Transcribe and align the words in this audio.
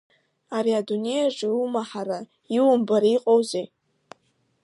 Ари 0.57 0.71
адунеи 0.79 1.21
аҿы 1.27 1.47
иумаҳара, 1.51 2.19
иумбара 2.55 3.09
иҟоузеи! 3.15 3.65